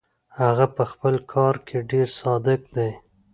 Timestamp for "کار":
1.33-1.55